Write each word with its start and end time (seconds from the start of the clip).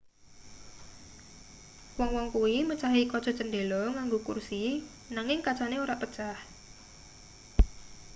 wong-wong 1.97 2.29
kuwi 2.35 2.55
mecahi 2.69 3.01
kaca 3.11 3.31
cendhela 3.37 3.81
nganggo 3.93 4.17
kursi 4.27 4.61
nanging 5.13 5.41
kacane 5.45 5.75
ora 5.85 5.95
pecah 6.01 6.37